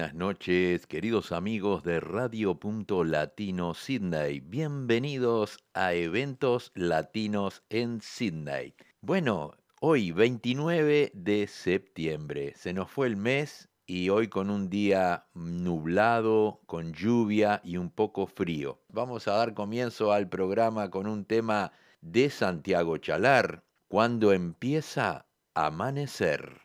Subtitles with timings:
[0.00, 4.40] Buenas noches, queridos amigos de Radio Punto Latino Sydney.
[4.40, 8.74] Bienvenidos a Eventos Latinos en Sydney.
[9.02, 12.54] Bueno, hoy 29 de septiembre.
[12.56, 17.90] Se nos fue el mes y hoy con un día nublado, con lluvia y un
[17.90, 18.80] poco frío.
[18.88, 25.66] Vamos a dar comienzo al programa con un tema de Santiago Chalar, cuando empieza a
[25.66, 26.58] amanecer.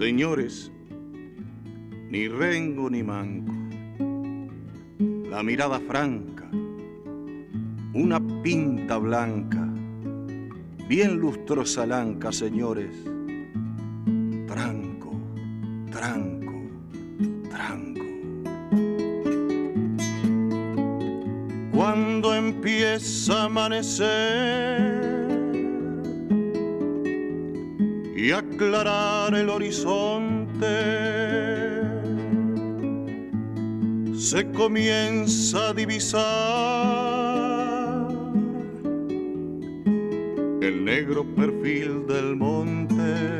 [0.00, 0.72] Señores,
[2.08, 3.52] ni rengo ni manco,
[5.28, 6.48] la mirada franca,
[7.92, 9.68] una pinta blanca,
[10.88, 12.96] bien lustrosa lanca, señores,
[14.46, 15.20] tranco,
[15.90, 16.62] tranco,
[17.50, 18.06] tranco.
[21.72, 25.19] Cuando empieza a amanecer,
[28.20, 30.66] y aclarar el horizonte.
[34.14, 36.20] Se comienza a divisar
[40.60, 43.38] el negro perfil del monte.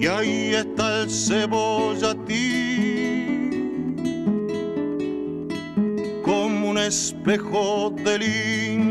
[0.00, 2.42] Y ahí está el cebollatí
[6.24, 8.81] como un espejo de lindo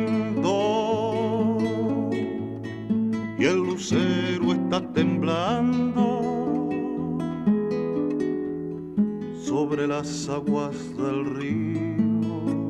[9.72, 12.70] sobre las aguas del río.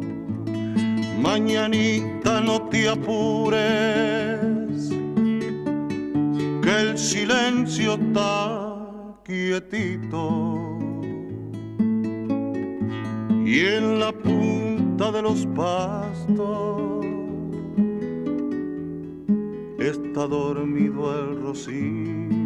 [1.19, 3.57] Mañanita no te apures,
[6.61, 10.77] que el silencio está quietito.
[13.47, 17.03] Y en la punta de los pastos
[19.79, 22.40] está dormido el rocío.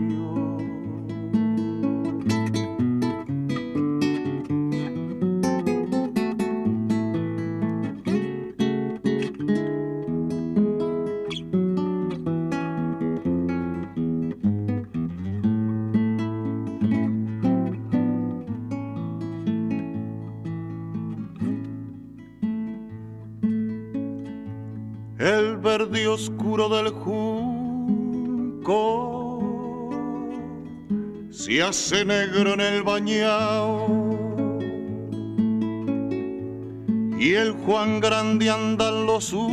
[26.55, 26.93] Oscuro del
[31.29, 33.87] se hace negro en el bañao.
[37.19, 39.49] Y el Juan Grande anda en lo suyo,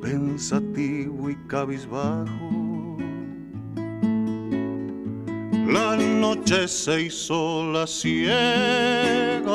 [0.00, 2.96] pensativo y cabizbajo.
[5.66, 9.48] La noche se hizo la ciega,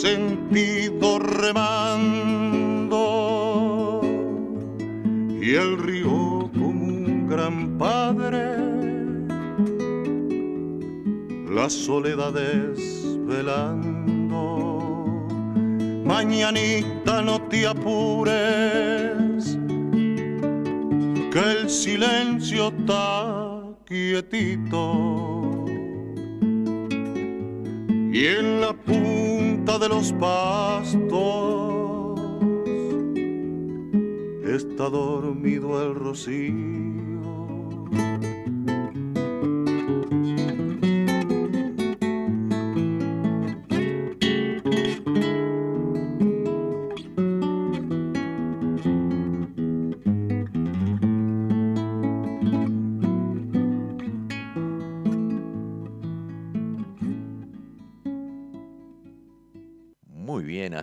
[0.00, 1.64] sentido remando
[5.40, 8.56] y el río como un gran padre,
[11.54, 13.94] la soledad desvelando.
[16.04, 19.58] Mañanita no te apures,
[21.30, 25.64] que el silencio está quietito.
[28.14, 28.73] Y en la
[29.78, 31.00] de los pastos
[34.44, 37.03] está dormido el rocío.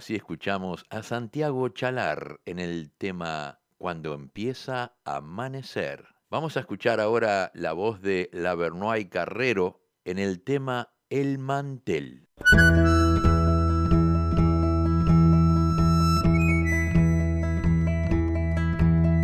[0.02, 6.08] Así escuchamos a Santiago Chalar en el tema cuando empieza a amanecer.
[6.32, 12.28] Vamos a escuchar ahora la voz de Lavernoy Carrero en el tema El mantel.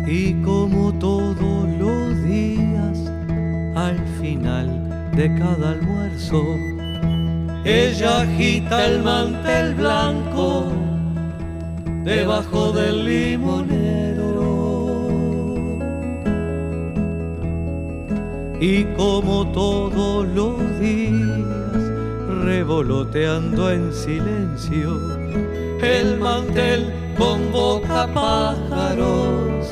[0.06, 2.98] Y como todos los días,
[3.74, 6.56] al final de cada almuerzo,
[7.68, 10.72] ella agita el mantel blanco
[12.04, 14.28] debajo del limonero.
[18.60, 21.46] y como todos los días,
[22.44, 24.98] revoloteando en silencio,
[25.80, 29.68] el mantel convoca pájaros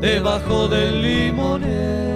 [0.00, 2.11] debajo del limonero.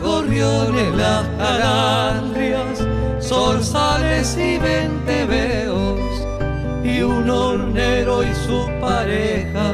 [0.00, 2.86] Gorriones, las calandrias,
[3.20, 6.00] zorzales y venteveos,
[6.84, 9.68] y un hornero y su pareja,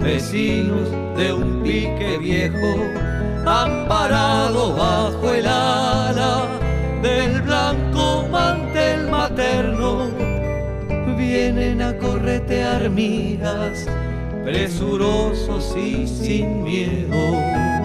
[0.00, 2.76] vecinos de un pique viejo,
[3.46, 6.46] amparado bajo el ala
[7.02, 10.10] del blanco mantel materno,
[11.16, 13.86] vienen a corretear miras,
[14.44, 17.77] presurosos y sin miedo.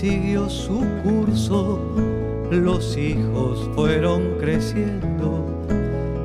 [0.00, 1.78] Siguió su curso,
[2.50, 5.44] los hijos fueron creciendo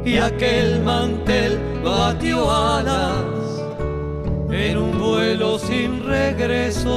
[0.05, 3.25] y aquel mantel batió alas
[4.49, 6.93] en un vuelo sin regreso.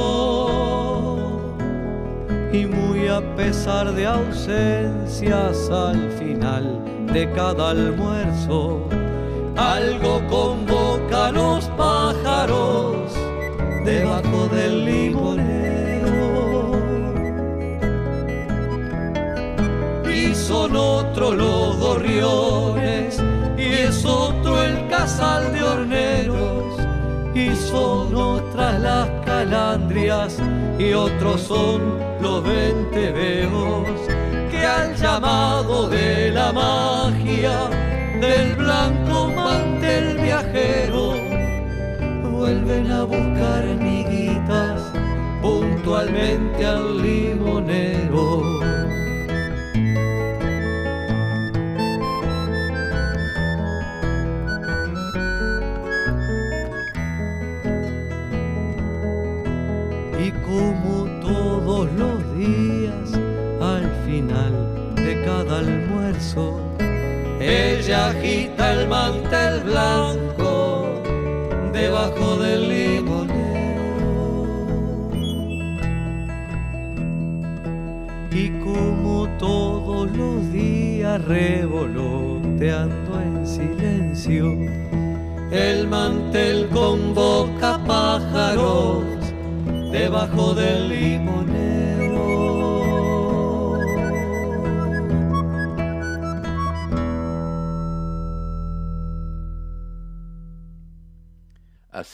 [2.53, 6.79] Y muy a pesar de ausencias al final
[7.11, 8.87] de cada almuerzo,
[9.57, 13.13] algo convoca a los pájaros
[13.83, 14.85] debajo del
[20.49, 23.21] son otro los gorriones
[23.55, 26.79] y es otro el casal de horneros
[27.35, 30.39] y son otras las calandrias
[30.79, 33.87] y otros son los venteveos
[34.49, 37.69] que al llamado de la magia
[38.19, 41.13] del blanco mantel viajero
[42.31, 44.81] vuelven a buscar miguitas
[45.43, 48.78] puntualmente al limonero.
[67.49, 71.01] Ella agita el mantel blanco
[71.73, 73.39] debajo del limonero.
[78.31, 84.55] Y como todos los días revoloteando en silencio,
[85.51, 89.03] el mantel convoca pájaros
[89.91, 91.68] debajo del limonero.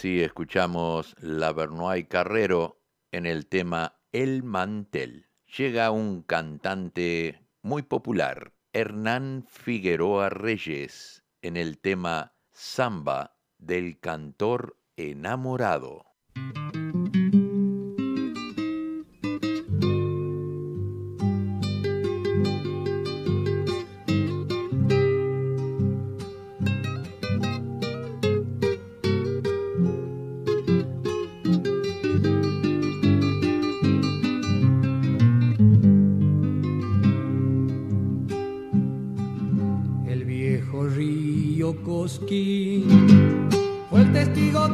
[0.06, 2.80] Así escuchamos la Bernoy Carrero
[3.12, 5.32] en el tema El Mantel.
[5.58, 16.06] Llega un cantante muy popular, Hernán Figueroa Reyes, en el tema Samba del cantor enamorado.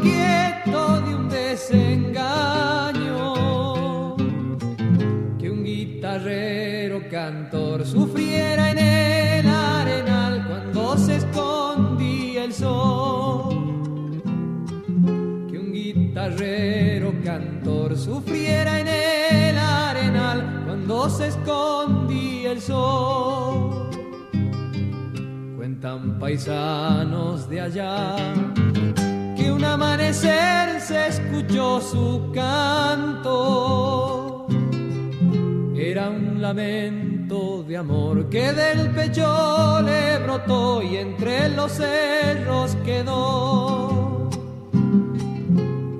[0.01, 0.09] Testigo
[0.63, 2.15] quieto de un desengaño
[5.39, 14.21] que un guitarrero cantor sufriera en el arenal cuando se escondía el sol.
[15.49, 23.81] Que un guitarrero cantor sufriera en el arenal cuando se escondía el sol.
[25.81, 28.15] Tan paisanos de allá
[29.61, 33.67] un amanecer se escuchó su canto.
[35.75, 44.31] Era un lamento de amor que del pecho le brotó y entre los cerros quedó.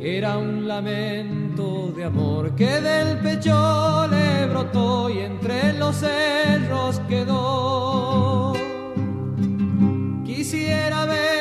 [0.01, 8.53] Era un lamento de amor que del pecho le brotó y entre los cerros quedó
[10.25, 11.40] quisiera verte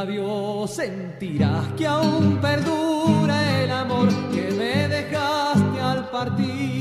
[0.00, 6.79] labios sentirás que aún perdura el amor que me dejaste al partir.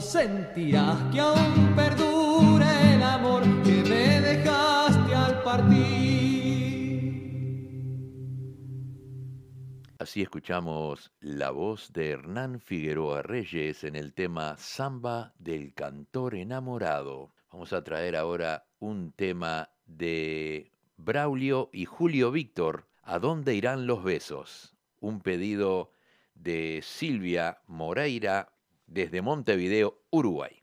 [0.00, 5.80] sentirás que aún perdura el amor que me dejaste al partir.
[9.98, 17.34] Así escuchamos la voz de Hernán Figueroa Reyes en el tema Samba del cantor enamorado.
[17.52, 24.04] Vamos a traer ahora un tema de Braulio y Julio Víctor, ¿A dónde irán los
[24.04, 24.76] besos?
[25.00, 25.90] Un pedido
[26.34, 28.52] de Silvia Moreira
[28.90, 30.59] desde Montevideo, Uruguay.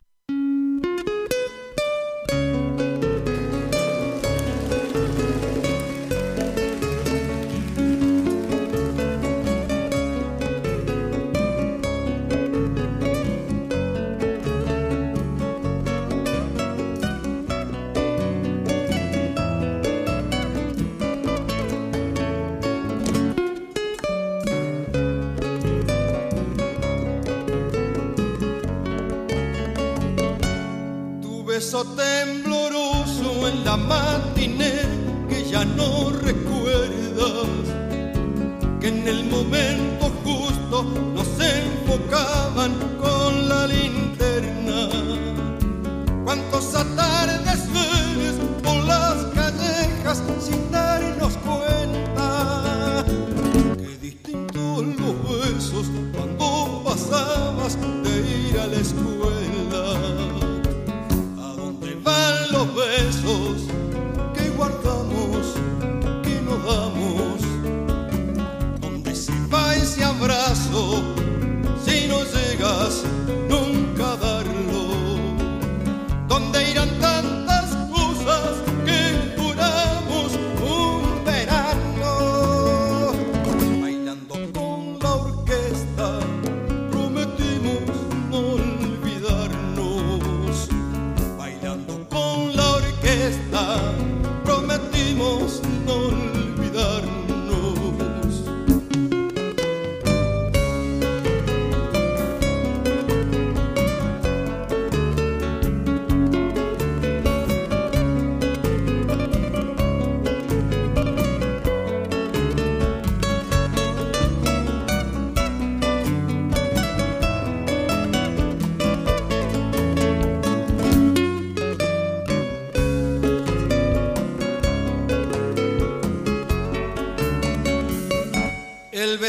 [31.68, 34.72] beso tembloroso en la matiné
[35.28, 37.46] que ya no recuerdas,
[38.80, 40.82] que en el momento justo
[41.14, 42.87] nos enfocaban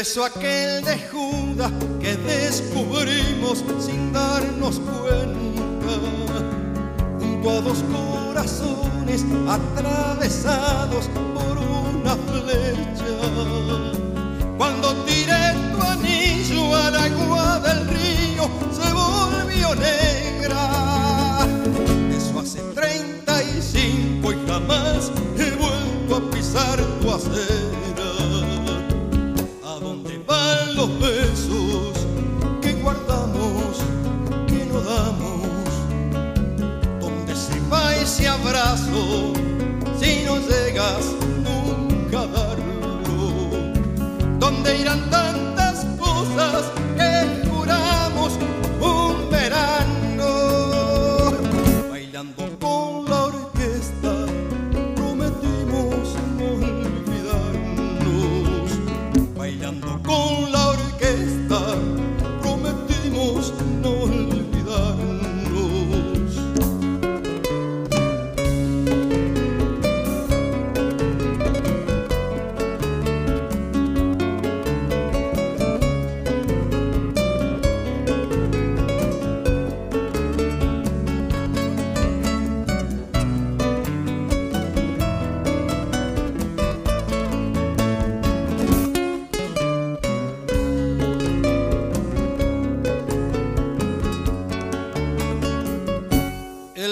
[0.00, 5.94] beso aquel de Judas que descubrimos sin darnos cuenta,
[7.18, 11.10] junto a dos corazones atravesados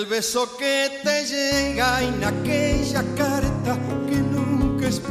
[0.09, 5.09] beso que te llega en aquella carta que nunca esperas.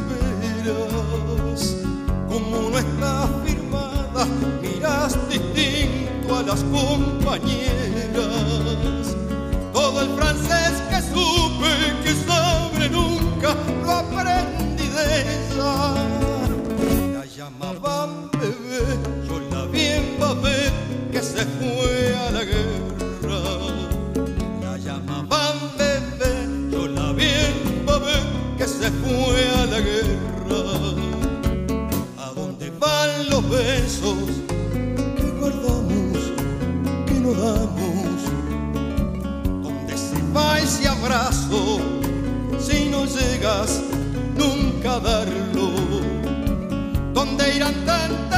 [2.27, 4.25] Como no está firmada,
[4.62, 8.26] miras distinto a las compañeras.
[9.71, 11.71] Todo el francés que supe
[12.04, 15.93] que sabe nunca lo aprendí de ella.
[17.13, 20.71] La llamaban bebé, yo la vi en Babel
[21.12, 22.66] que se fue a la guerra.
[29.80, 30.62] Guerra.
[32.18, 34.18] ¿A dónde van los besos
[35.16, 36.18] que guardamos,
[37.06, 38.20] que no damos?
[39.63, 41.80] ¿Dónde se va ese abrazo
[42.60, 43.82] si no llegas
[44.36, 45.72] nunca a darlo?
[47.13, 48.37] ¿Dónde irán tantas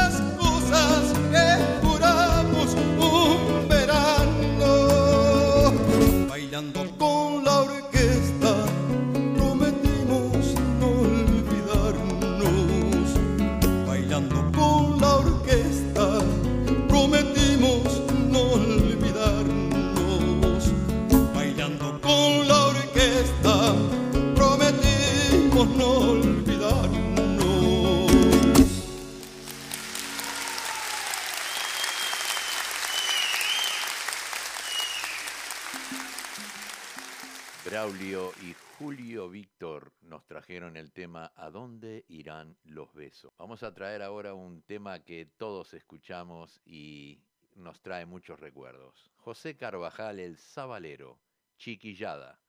[40.79, 43.33] el tema ¿A dónde irán los besos?
[43.37, 47.19] Vamos a traer ahora un tema que todos escuchamos y
[47.55, 49.11] nos trae muchos recuerdos.
[49.17, 51.19] José Carvajal, el Zabalero,
[51.57, 52.39] Chiquillada.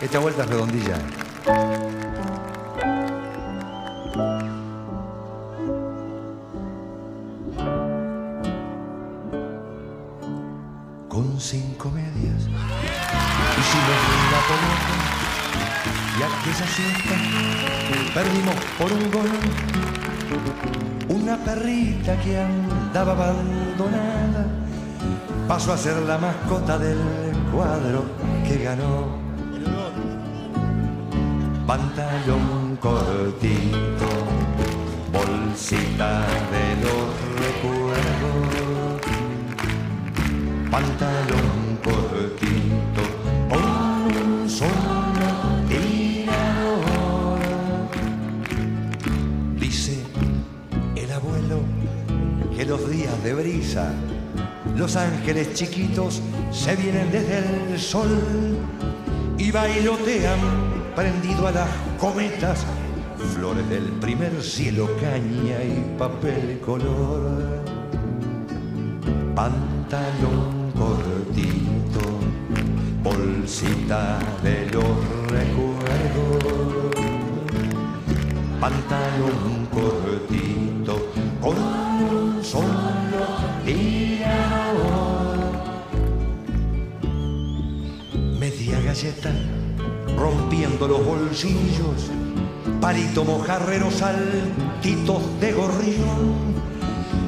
[0.00, 1.77] Esta vuelta redondilla.
[16.68, 17.48] Siesta
[18.14, 19.30] perdimos por un gol.
[21.08, 24.46] Una perrita que andaba abandonada.
[25.46, 26.98] Pasó a ser la mascota del
[27.52, 28.04] cuadro
[28.46, 29.28] que ganó.
[31.66, 34.08] Pantalón cortito,
[35.12, 37.06] bolsita de los
[37.44, 39.00] recuerdos,
[40.70, 41.47] pantalón
[53.22, 53.92] de brisa,
[54.76, 57.38] los ángeles chiquitos se vienen desde
[57.72, 58.08] el sol
[59.36, 60.38] y bailotean
[60.94, 62.64] prendido a las cometas,
[63.34, 67.62] flores del primer cielo, caña y papel color.
[69.34, 70.47] Pantalón
[91.38, 92.10] bolsillos,
[92.80, 96.34] palito mojarrero, saltitos de gorrión,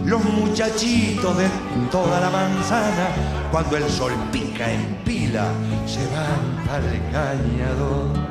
[0.05, 1.47] los muchachitos de
[1.93, 3.09] toda la manzana,
[3.53, 5.47] cuando el sol pica en pila,
[5.87, 8.31] se van al cañador.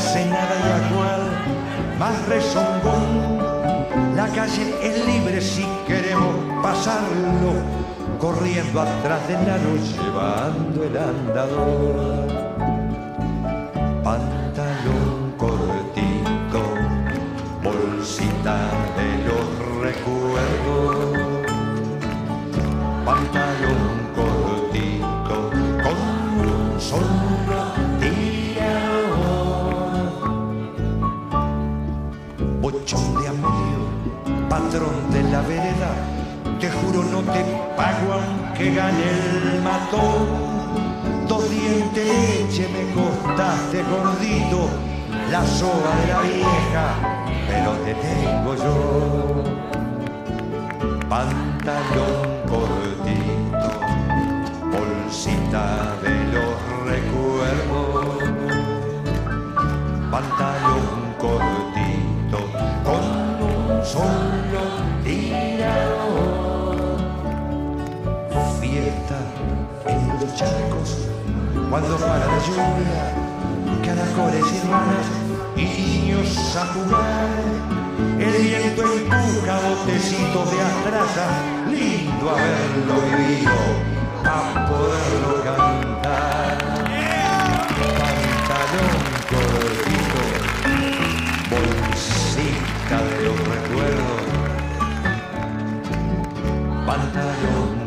[0.00, 1.22] Nunca hace nada y cual
[1.98, 3.38] más rezongón.
[4.16, 7.52] La calle es libre si queremos pasarlo,
[8.18, 12.26] corriendo atrás de nano, llevando el andador.
[14.02, 14.49] Pantalón
[35.30, 35.90] la vereda,
[36.58, 37.44] te juro no te
[37.76, 39.04] pago aunque gane
[39.54, 41.28] el matón.
[41.28, 44.68] Dos dientes de leche me costaste gordito,
[45.30, 46.84] la soga de la vieja,
[47.48, 49.44] pero te tengo yo.
[51.08, 53.70] pantalón cortito,
[54.72, 55.64] bolsita
[56.02, 56.56] de los
[56.90, 58.18] recuerdos,
[60.10, 62.38] pantalón cortito
[62.84, 63.02] con
[63.48, 64.29] un solo
[71.70, 73.14] cuando para la lluvia,
[73.84, 75.06] caracoles y hermanas
[75.56, 77.80] y niños a jugar
[78.18, 81.26] el viento empuja botecitos de astraza,
[81.70, 83.52] lindo haberlo vivido,
[84.24, 86.58] a poderlo cantar.
[87.98, 90.22] Pantalón cortito,
[91.50, 94.22] bolsita de los recuerdos.
[96.86, 97.79] Pantalón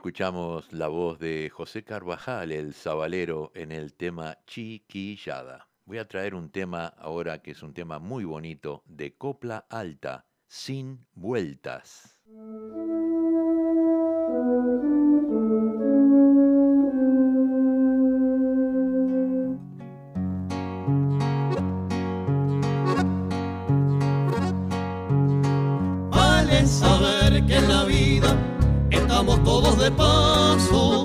[0.00, 5.68] escuchamos la voz de José Carvajal, el sabalero, en el tema Chiquillada.
[5.84, 10.24] Voy a traer un tema ahora que es un tema muy bonito de copla alta,
[10.46, 12.18] sin vueltas.
[29.60, 31.04] Todos de paso,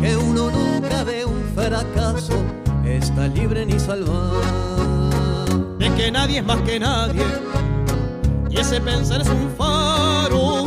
[0.00, 2.34] que uno nunca de un fracaso
[2.84, 4.40] está libre ni salvado.
[5.78, 7.24] De que nadie es más que nadie,
[8.50, 10.64] y ese pensar es un faro,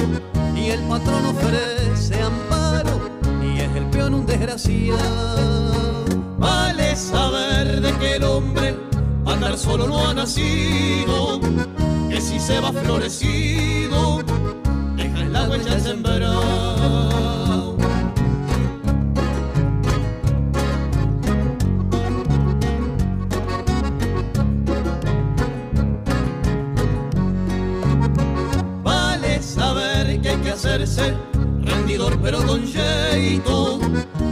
[0.55, 3.01] y el patrón ofrece amparo,
[3.43, 6.05] y es el peón un desgraciado.
[6.37, 8.77] Vale saber de que el hombre
[9.25, 11.41] andar solo no ha nacido,
[12.09, 14.23] que si se va florecido,
[14.95, 15.79] deja el agua ya
[30.83, 31.35] sembrado.
[31.61, 33.79] rendidor pero con jeito.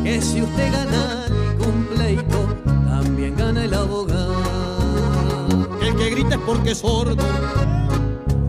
[0.03, 4.43] Que si usted gana algún pleito, también gana el abogado.
[5.81, 7.23] El que grita es porque es sordo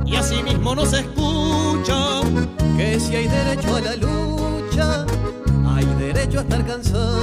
[0.04, 2.22] y así mismo no se escucha.
[2.76, 5.07] Que si hay derecho a la lucha,
[5.66, 7.20] hay derecho a estar cansado.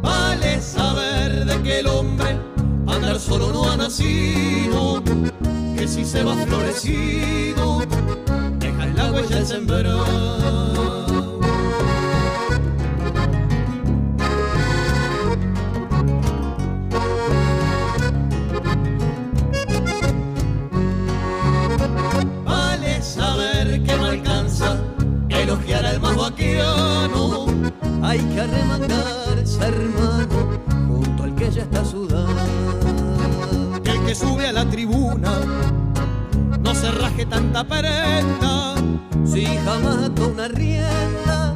[0.00, 2.38] Vale saber de que el hombre
[2.86, 5.02] andar solo no ha nacido,
[5.76, 7.82] que si se va florecido
[23.96, 24.76] no alcanza
[25.28, 27.46] elogiar al más vaquiano.
[28.02, 33.80] Hay que arremangarse, hermano, junto al que ya está sudando.
[33.84, 35.32] El que sube a la tribuna
[36.66, 38.74] no se raje tanta prenda
[39.24, 41.54] si jamás ató una rienda,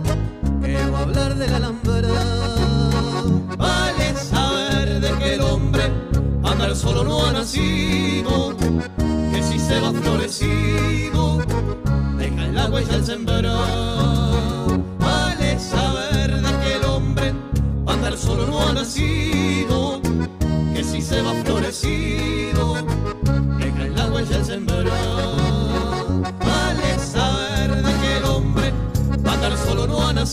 [0.63, 2.09] que va a hablar de la alhambra.
[3.59, 5.83] Vale saber de que el hombre
[6.45, 8.57] andar solo no ha nacido,
[9.33, 11.39] que si se va florecido,
[12.17, 14.79] deja en la huella el sembrado.
[14.99, 17.35] Vale saber de que el hombre
[17.87, 19.30] andar solo no ha nacido,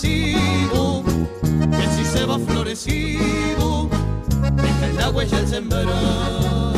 [0.01, 3.89] que si se va florecido,
[4.53, 6.73] deja en la huella el sembrado.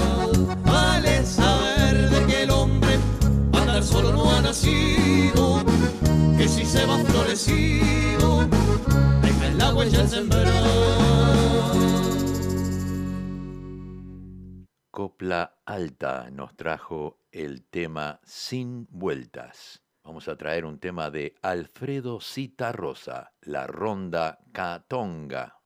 [0.64, 2.98] Vale saber de que el hombre
[3.52, 5.64] andar solo no ha nacido,
[6.38, 8.48] que si se va florecido,
[9.22, 11.00] deja en la huella el sembrado.
[14.92, 19.82] Copla Alta nos trajo el tema Sin Vueltas.
[20.04, 25.60] Vamos a traer un tema de Alfredo Cita Rosa, la ronda Catonga.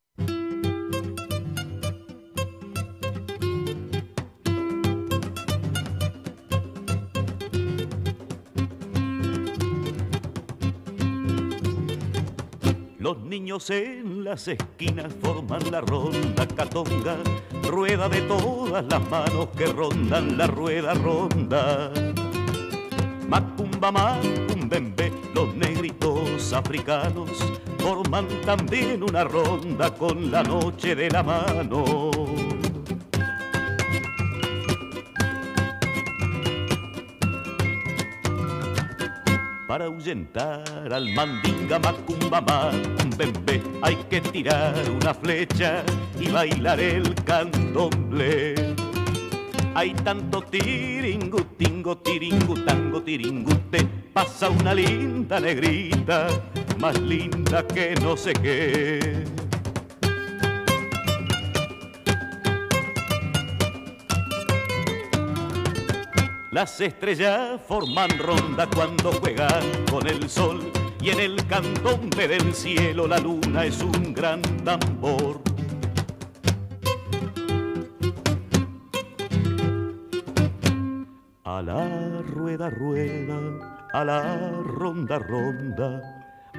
[13.03, 17.17] Los niños en las esquinas forman la ronda catonga,
[17.69, 21.91] rueda de todas las manos que rondan la rueda ronda.
[23.27, 27.29] Macumba, macumbembe, los negritos africanos
[27.79, 32.11] forman también una ronda con la noche de la mano.
[39.67, 45.83] Para ahuyentar al mandinga macumba macumbembe hay que tirar una flecha
[46.19, 48.72] y bailar el candomblé.
[49.75, 53.83] Hay tanto tiringu, tingo, tiringu, tango, tiringute.
[54.13, 56.27] Pasa una linda negrita,
[56.79, 59.23] más linda que no sé qué.
[66.51, 73.07] Las estrellas forman ronda cuando juegan con el sol y en el candombe del cielo
[73.07, 75.52] la luna es un gran tambor.
[81.55, 81.87] A la
[82.33, 83.39] rueda, rueda,
[83.93, 86.01] a la ronda, ronda,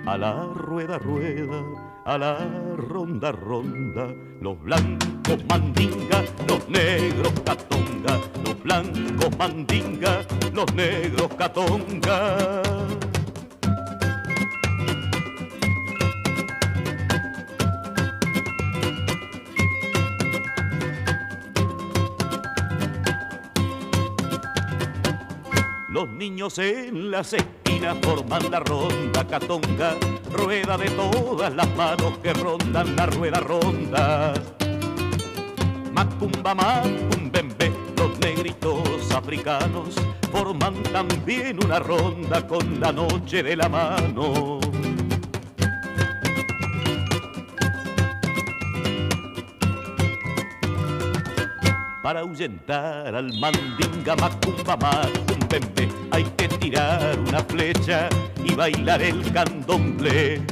[0.06, 1.60] a la rueda, rueda,
[2.04, 2.38] a la
[2.76, 4.14] ronda, ronda.
[4.40, 12.62] Los blancos mandinga, los negros catonga, los blancos mandinga, los negros catonga.
[26.04, 29.94] Los niños en las esquinas forman la ronda catonga,
[30.32, 34.34] rueda de todas las manos que rondan la rueda ronda.
[35.94, 39.94] Macumba, macumbembe, los negritos africanos
[40.30, 44.60] forman también una ronda con la noche de la mano.
[52.02, 54.76] Para ahuyentar al mandinga macumba
[56.10, 58.08] hay que tirar una flecha
[58.44, 60.42] y bailar el candomblé.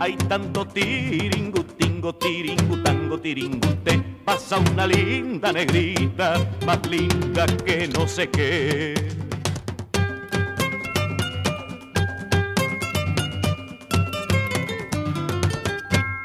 [0.00, 4.02] Hay tanto tiringu, tingo, tiringu, tango, tiringute.
[4.24, 8.94] Pasa una linda negrita, más linda que no sé qué.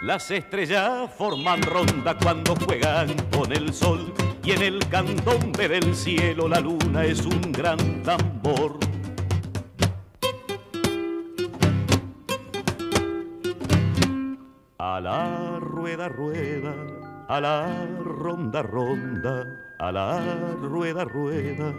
[0.02, 4.13] Las estrellas forman ronda cuando juegan con el sol
[4.48, 8.78] y en el candombe del cielo la luna es un gran tambor.
[14.78, 16.74] A la rueda, rueda,
[17.28, 19.46] a la ronda, ronda,
[19.80, 20.22] a la
[20.62, 21.74] rueda, rueda,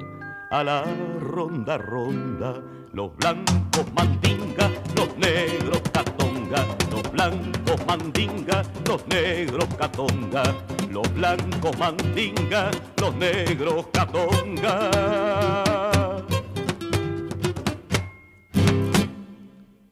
[0.50, 0.84] a la
[1.20, 2.62] ronda, ronda.
[2.92, 6.87] Los blancos mandinga, los negros catonga, los
[7.18, 10.44] blancos mandinga, los negros catonga,
[10.88, 14.90] los blancos mandinga, los negros catonga.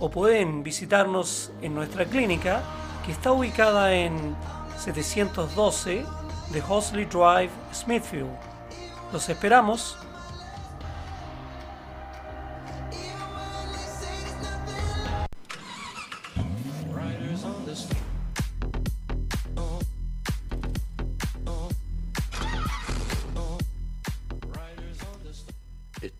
[0.00, 2.60] o pueden visitarnos en nuestra clínica
[3.06, 4.36] que está ubicada en
[4.78, 6.04] 712
[6.50, 8.28] de Hosley Drive, Smithfield.
[9.12, 9.96] Los esperamos.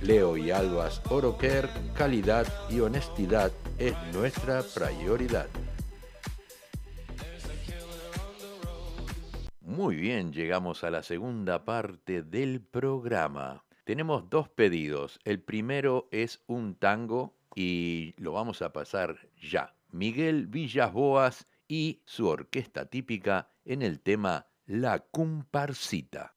[0.02, 5.46] Leo y Albas Oroquer, calidad y honestidad es nuestra prioridad.
[9.60, 13.64] Muy bien, llegamos a la segunda parte del programa.
[13.90, 15.18] Tenemos dos pedidos.
[15.24, 19.74] El primero es un tango y lo vamos a pasar ya.
[19.90, 26.36] Miguel Villas Boas y su orquesta típica en el tema La Comparsita.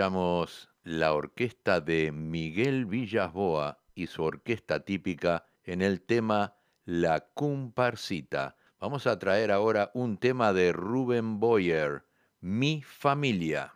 [0.00, 6.54] Escuchamos la orquesta de Miguel Villasboa y su orquesta típica en el tema
[6.86, 8.56] La Comparsita.
[8.80, 12.06] Vamos a traer ahora un tema de Rubén Boyer,
[12.40, 13.74] Mi familia.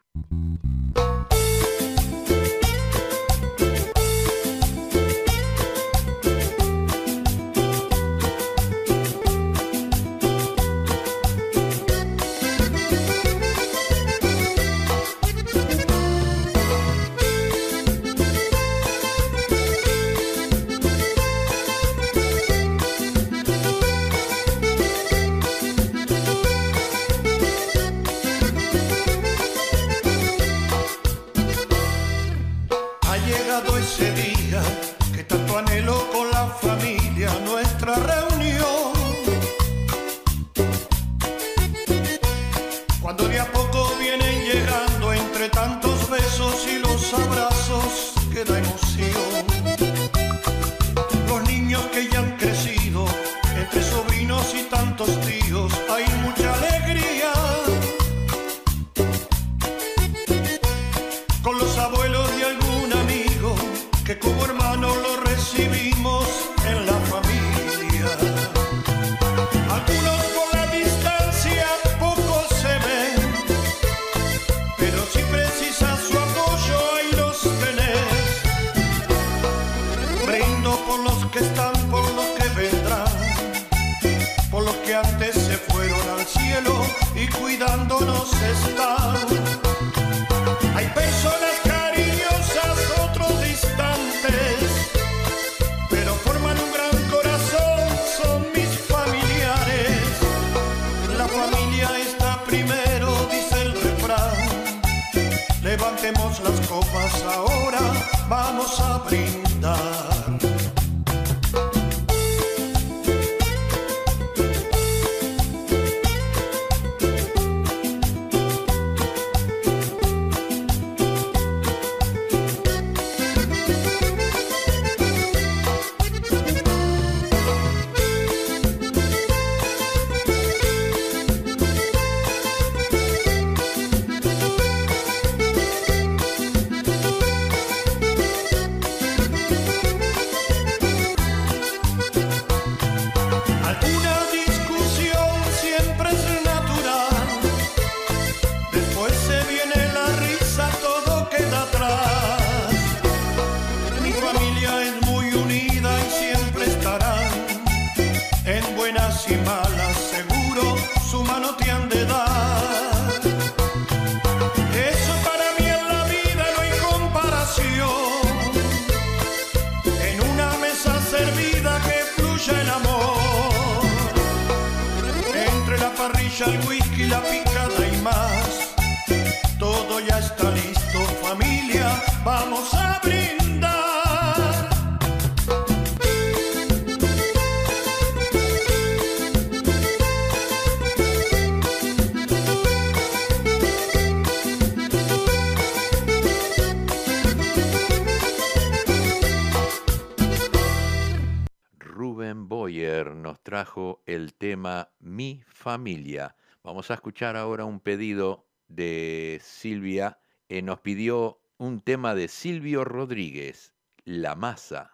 [206.62, 210.18] Vamos a escuchar ahora un pedido de Silvia.
[210.48, 214.93] que nos pidió un tema de Silvio Rodríguez, La Masa.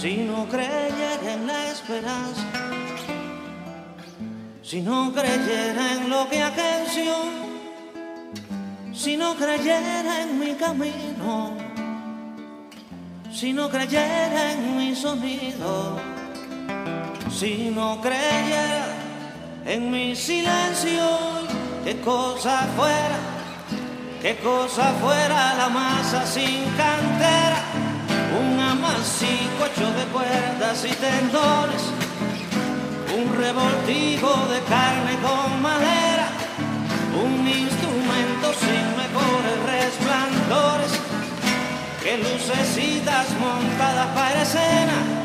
[0.00, 2.44] si no creyera en la esperanza,
[4.62, 7.14] si no creyera en lo que agencio,
[8.92, 11.56] si no creyera en mi camino,
[13.32, 15.98] si no creyera en mi sonido,
[17.28, 18.86] si no creyera
[19.66, 21.08] en mi silencio,
[21.84, 23.18] qué cosa fuera,
[24.22, 27.47] qué cosa fuera la masa sin cantera,
[28.40, 31.82] un amasijo hecho de cuerdas y tendones,
[33.18, 36.28] un revoltijo de carne con madera,
[37.24, 40.92] un instrumento sin mejores resplandores
[42.02, 45.18] que lucecitas montadas para escena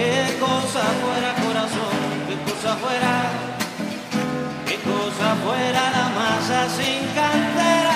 [0.00, 3.14] qué cosa fuera corazón, qué cosa fuera,
[4.66, 7.89] qué cosa fuera la masa sin cantera,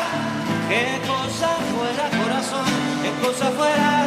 [0.74, 2.66] qué cosa fuera corazón,
[3.02, 4.06] qué cosa fuera,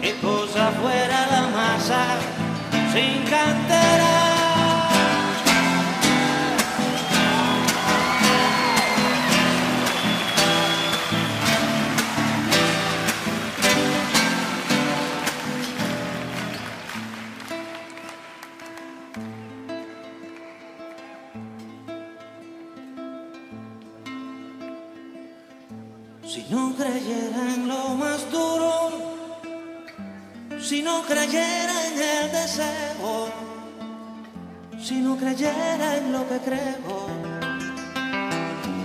[0.00, 2.02] qué cosa fuera la masa
[2.92, 4.35] sin cantera.
[30.66, 33.28] Si no creyera en el deseo,
[34.82, 37.06] si no creyera en lo que creo,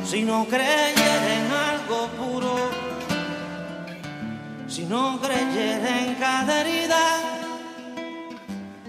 [0.06, 2.56] si no creyera en algo puro,
[4.68, 7.04] si no creyera en cada herida,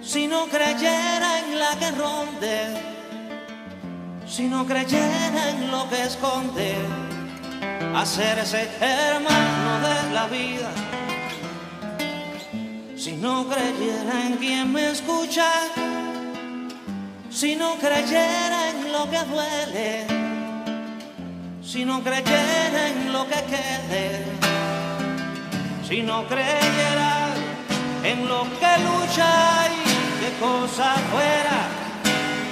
[0.02, 2.58] si no creyera en la que ronde,
[4.26, 6.74] si no creyera en lo que esconde
[7.94, 11.01] hacerse hermano de la vida.
[13.04, 15.50] Si no creyera en quien me escucha,
[17.30, 20.06] si no creyera en lo que duele,
[21.64, 24.24] si no creyera en lo que quede,
[25.88, 27.34] si no creyera
[28.04, 31.58] en lo que lucha y qué cosa fuera,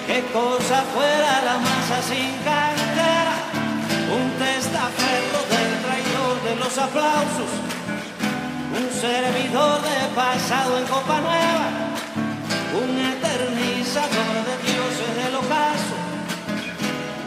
[0.09, 3.36] qué cosa fuera la masa sin cantera
[4.18, 7.51] un testaferro del traidor de los aplausos,
[8.72, 11.66] un servidor de pasado en copa nueva,
[12.82, 15.96] un eternizador de dioses del ocaso,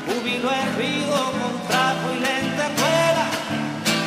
[0.06, 3.28] júbilo hervido con trapo y lentejuela,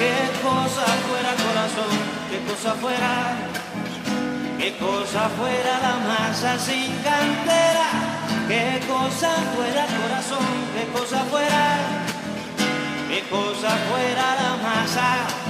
[0.00, 1.94] qué cosa fuera corazón,
[2.30, 3.14] qué cosa fuera,
[4.58, 7.88] qué cosa fuera la masa sin cantera,
[8.48, 12.06] qué cosa fuera corazón, qué cosa fuera.
[13.08, 15.45] Qué cosa fuera la masa.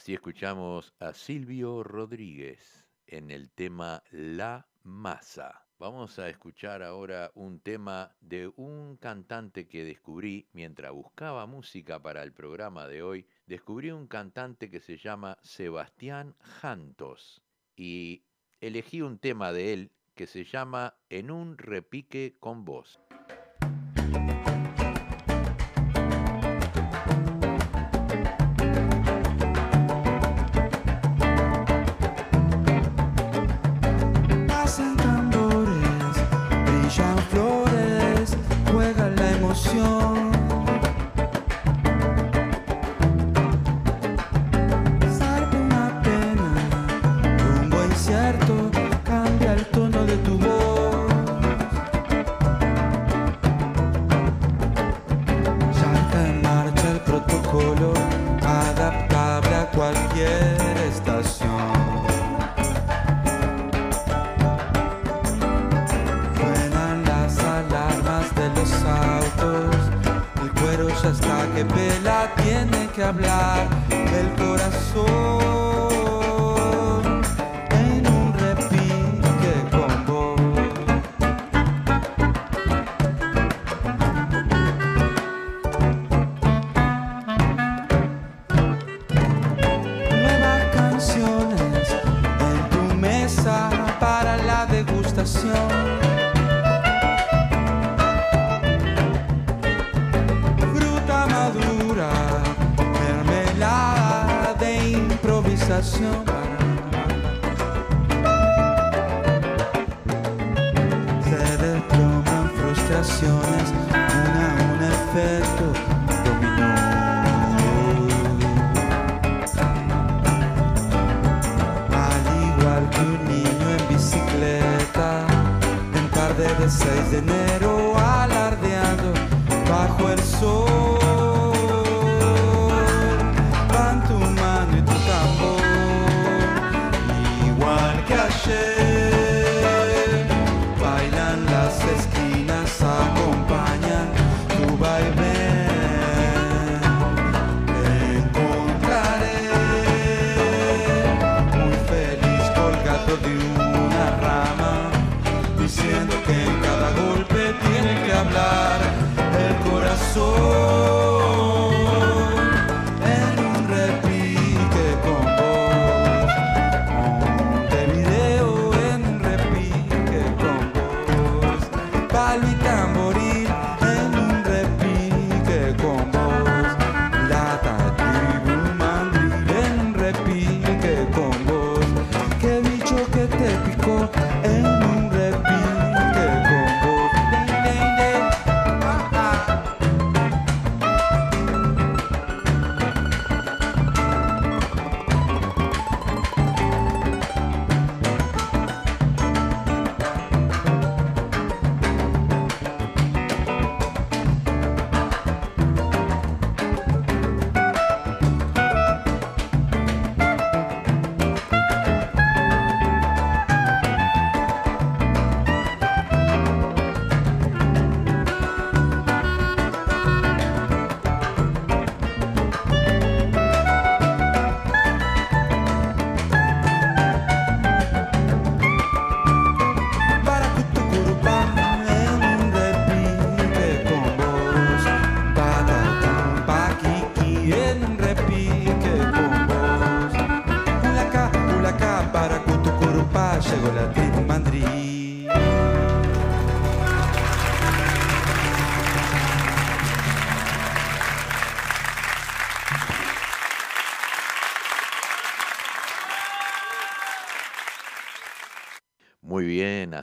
[0.00, 5.69] Así escuchamos a Silvio Rodríguez en el tema La Masa.
[5.80, 12.22] Vamos a escuchar ahora un tema de un cantante que descubrí mientras buscaba música para
[12.22, 13.26] el programa de hoy.
[13.46, 17.40] Descubrí un cantante que se llama Sebastián Jantos
[17.76, 18.24] y
[18.60, 23.00] elegí un tema de él que se llama En un repique con voz.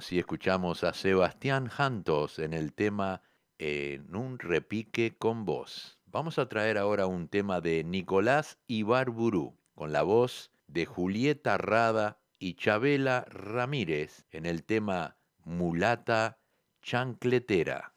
[0.07, 3.23] Así escuchamos a Sebastián Jantos en el tema
[3.57, 5.99] En un repique con vos.
[6.05, 12.21] Vamos a traer ahora un tema de Nicolás Ibarburú, con la voz de Julieta Rada
[12.39, 16.39] y Chabela Ramírez en el tema Mulata
[16.81, 17.93] Chancletera.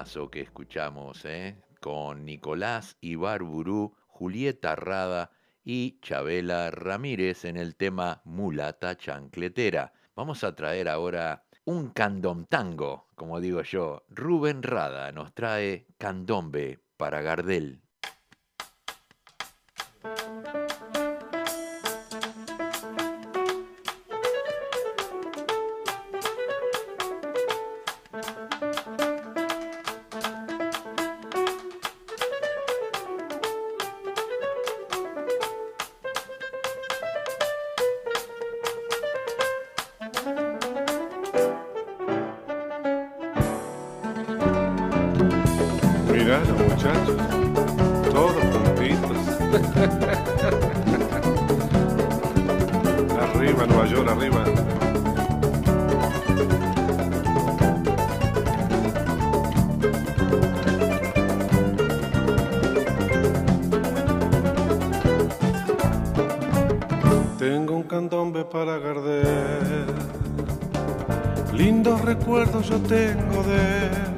[0.00, 1.62] Que escuchamos, ¿eh?
[1.78, 5.30] Con Nicolás Ibarburú, Julieta Rada
[5.62, 9.92] y Chabela Ramírez en el tema Mulata Chancletera.
[10.16, 14.02] Vamos a traer ahora un candomtango, como digo yo.
[14.08, 17.82] Rubén Rada nos trae candombe para Gardel.
[46.30, 47.16] Los muchachos,
[48.12, 49.18] todos juntitos.
[53.20, 54.44] arriba, Nueva York, arriba.
[67.40, 69.86] Tengo un candombe para Gardel.
[71.54, 74.09] Lindos recuerdos yo tengo de él.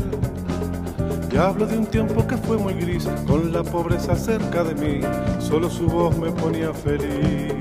[1.33, 5.01] Y hablo de un tiempo que fue muy gris, con la pobreza cerca de mí,
[5.39, 7.55] solo su voz me ponía feliz.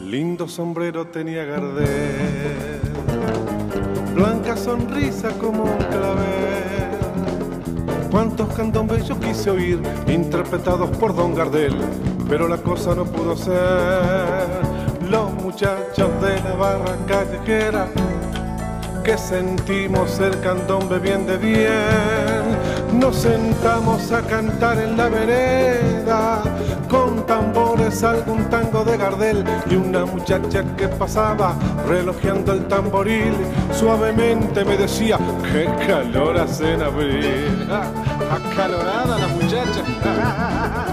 [0.00, 2.80] Lindo sombrero tenía Gardel,
[4.14, 6.52] blanca sonrisa como un clavel.
[8.12, 11.74] Cuántos candombes yo quise oír, interpretados por Don Gardel,
[12.28, 14.46] pero la cosa no pudo ser.
[15.10, 17.88] Los muchachos de la barra callejera
[19.02, 22.98] que sentimos el candombe bien de bien.
[22.98, 26.42] Nos sentamos a cantar en la vereda
[26.88, 31.56] con tambores algún tango de Gardel y una muchacha que pasaba
[31.88, 33.34] relojeando el tamboril
[33.72, 35.18] suavemente me decía
[35.52, 37.68] qué calor hace en abril.
[38.30, 40.88] Acalorada la muchacha.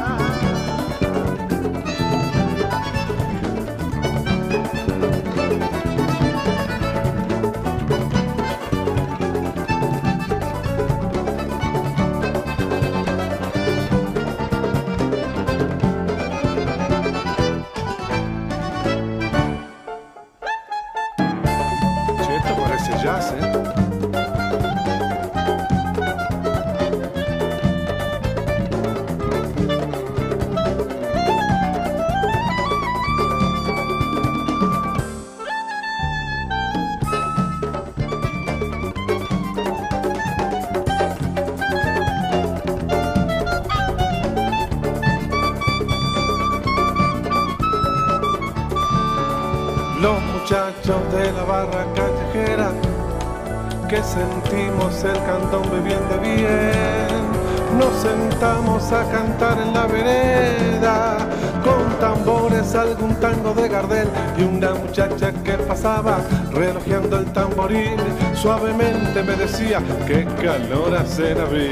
[50.02, 52.72] Los muchachos de la barra callejera
[53.90, 57.78] que sentimos el candombe bien de bien.
[57.78, 61.18] Nos sentamos a cantar en la vereda
[61.66, 66.20] con tambores algún tango de Gardel y una muchacha que pasaba
[66.54, 67.98] relojeando el tamboril
[68.36, 71.72] suavemente me decía qué calor hace abril.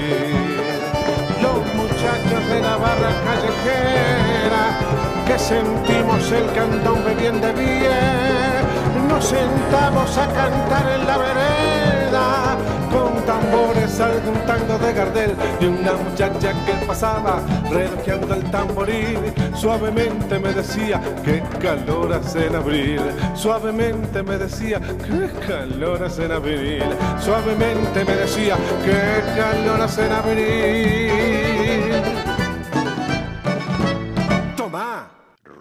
[1.42, 9.08] Los muchachos de la barra callejera que sentimos el candombe bien de bien.
[9.10, 12.58] Nos sentamos a cantar en la vereda
[12.92, 19.20] con tambores algún tango de Gardel y una muchacha que pasaba relojeando el tamboril
[19.54, 23.02] suavemente me decía qué calor hace en abril
[23.36, 26.84] suavemente me decía qué calor hace en abril
[27.20, 28.56] suavemente me decía
[28.86, 31.57] qué calor hace en abril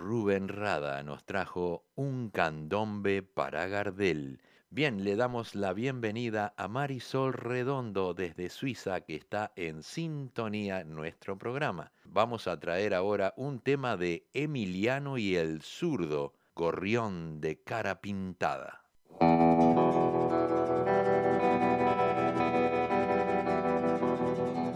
[0.06, 4.40] Rubén Rada nos trajo un candombe para Gardel.
[4.70, 11.36] Bien, le damos la bienvenida a Marisol Redondo desde Suiza que está en sintonía nuestro
[11.36, 11.90] programa.
[12.04, 18.84] Vamos a traer ahora un tema de Emiliano y el zurdo, Gorrión de cara pintada.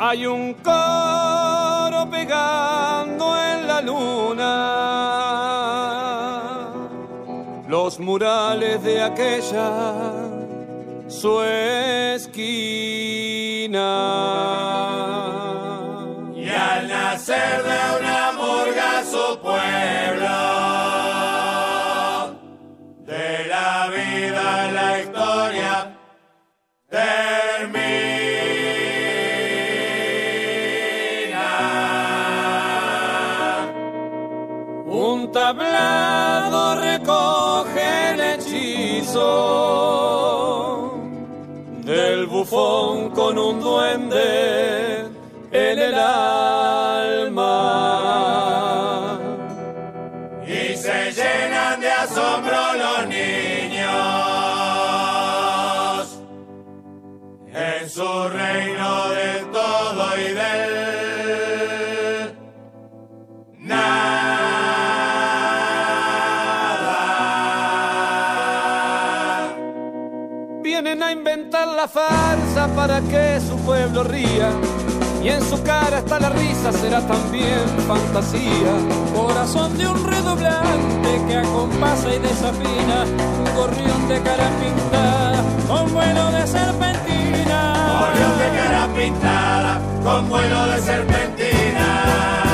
[0.01, 5.20] Hay un coro pegando en la luna
[7.91, 9.73] los murales de aquella
[11.09, 12.39] su esquina.
[16.37, 20.37] Y al nacer de una murga su pueblo,
[23.07, 25.75] de la vida la historia
[26.89, 28.21] termina.
[34.87, 36.20] Un tablado
[41.85, 45.07] del bufón con un duende
[45.51, 47.41] en el alma.
[50.47, 53.40] Y se llenan de asombro los niños
[71.81, 74.51] la farsa para que su pueblo ría.
[75.23, 78.73] Y en su cara está la risa, será también fantasía.
[79.15, 83.05] Corazón de un redoblante que acompasa y desafina,
[83.45, 84.51] un gorrión de cara
[85.69, 87.59] con vuelo de serpentina.
[88.01, 92.50] Gorrión de cara pintada, con vuelo de serpentina.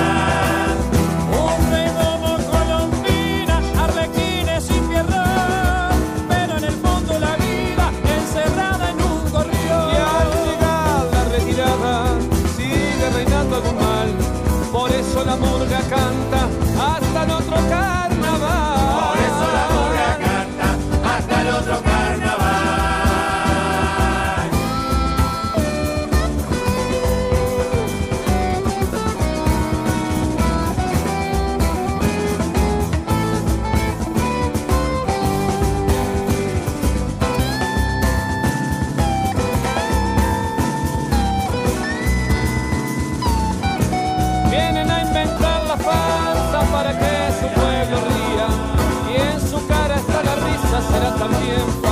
[51.27, 51.86] Risa,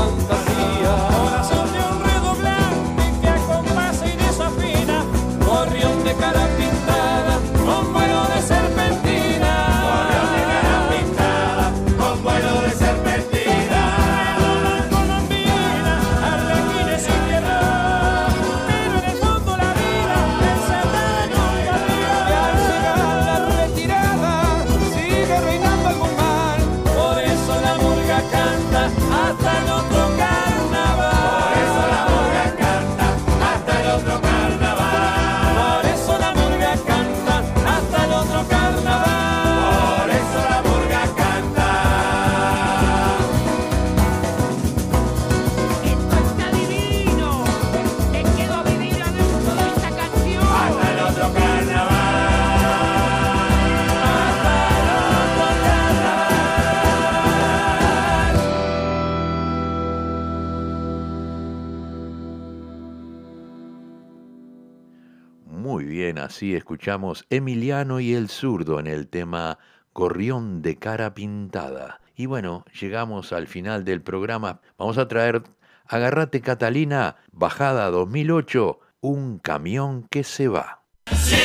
[66.34, 69.60] así escuchamos Emiliano y el zurdo en el tema
[69.92, 72.00] Gorrión de cara pintada.
[72.16, 74.60] Y bueno, llegamos al final del programa.
[74.76, 75.44] Vamos a traer
[75.86, 80.82] Agarrate Catalina, bajada 2008, un camión que se va.
[81.06, 81.43] Si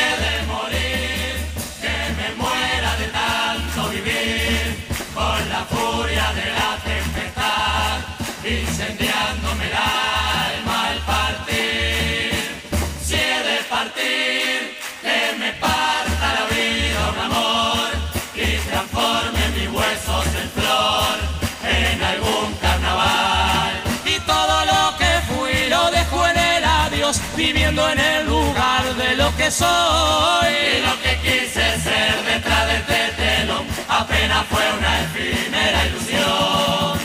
[29.51, 30.53] soy.
[30.77, 36.99] Y lo que quise ser detrás de este telón apenas fue una efímera ilusión.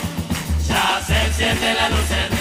[0.67, 2.34] Ya se enciende la luz en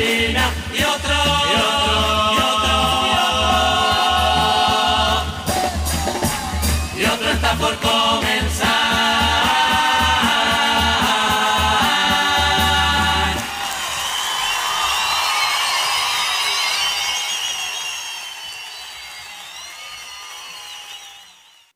[0.00, 0.40] y otro,
[0.72, 1.94] y otro,
[2.32, 2.74] y otro,
[3.04, 3.50] y otro,
[6.96, 8.80] y otro está por comenzar.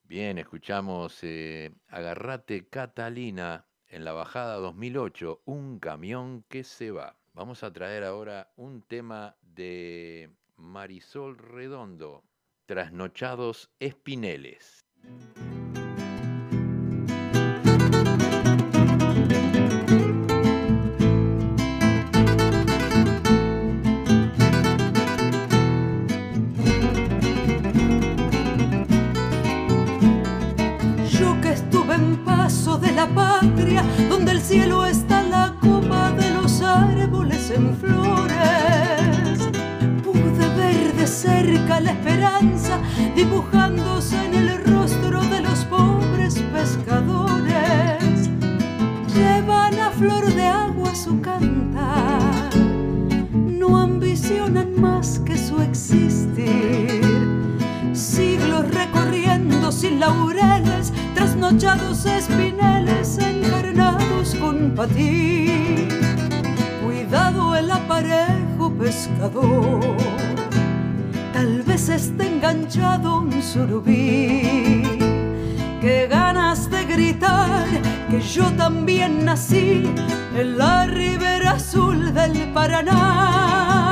[0.04, 7.16] Bien, escuchamos eh, Agarrate Catalina en la bajada 2008, un camión que se va.
[7.36, 12.22] Vamos a traer ahora un tema de Marisol Redondo,
[12.64, 14.86] Trasnochados Espineles.
[31.10, 35.13] Yo que estuve en paso de la patria, donde el cielo está
[37.04, 39.38] árboles en flores,
[40.02, 42.78] pude ver de cerca la esperanza
[43.14, 48.30] dibujándose en el rostro de los pobres pescadores.
[49.14, 52.50] Llevan a flor de agua su cantar,
[53.34, 57.02] no ambicionan más que su existir
[57.92, 66.33] siglos recorriendo sin laureles, trasnochados espineles encarnados con patín.
[67.58, 69.80] El aparejo pescador,
[71.32, 74.82] tal vez esté enganchado un surubí.
[75.80, 77.66] Qué ganas de gritar
[78.10, 79.84] que yo también nací
[80.36, 83.83] en la ribera azul del Paraná.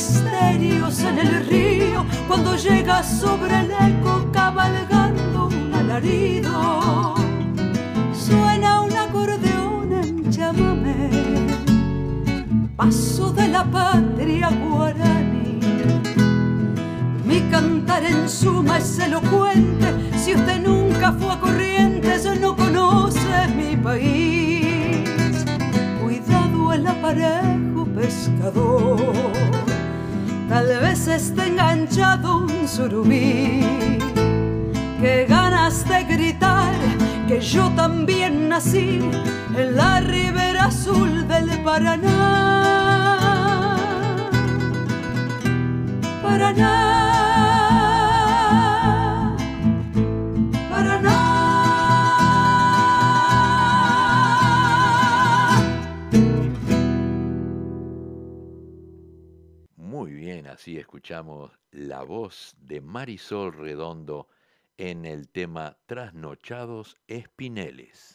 [0.00, 7.14] Misterios en el río cuando llega sobre el eco cabalgando un alarido.
[8.14, 11.10] Suena un acordeón en chamamé,
[12.76, 15.60] paso de la patria guaraní.
[17.26, 19.88] Mi cantar en suma es elocuente.
[20.16, 25.44] Si usted nunca fue a Corrientes, no conoce mi país.
[26.00, 29.69] Cuidado el aparejo pescador.
[30.50, 33.60] Tal vez esté enganchado un surubí.
[35.00, 36.74] Qué ganas de gritar
[37.28, 38.98] que yo también nací
[39.56, 42.08] en la ribera azul del Paraná.
[46.20, 46.99] Paraná,
[60.60, 64.28] así escuchamos la voz de Marisol Redondo
[64.76, 68.09] en el tema Trasnochados Espineles.